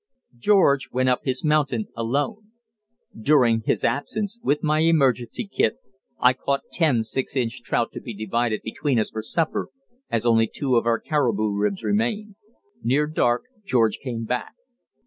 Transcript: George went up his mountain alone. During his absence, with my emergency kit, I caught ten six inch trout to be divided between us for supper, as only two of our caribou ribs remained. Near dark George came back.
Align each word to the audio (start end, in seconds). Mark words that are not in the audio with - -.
George 0.35 0.89
went 0.91 1.09
up 1.09 1.19
his 1.25 1.43
mountain 1.43 1.85
alone. 1.95 2.53
During 3.15 3.61
his 3.67 3.83
absence, 3.83 4.39
with 4.41 4.63
my 4.63 4.79
emergency 4.79 5.45
kit, 5.45 5.75
I 6.19 6.33
caught 6.33 6.63
ten 6.73 7.03
six 7.03 7.35
inch 7.35 7.61
trout 7.61 7.91
to 7.91 8.01
be 8.01 8.15
divided 8.15 8.61
between 8.63 8.97
us 8.97 9.11
for 9.11 9.21
supper, 9.21 9.67
as 10.09 10.25
only 10.25 10.47
two 10.47 10.75
of 10.75 10.87
our 10.87 10.99
caribou 10.99 11.51
ribs 11.55 11.83
remained. 11.83 12.33
Near 12.81 13.05
dark 13.05 13.43
George 13.63 13.99
came 13.99 14.23
back. 14.25 14.53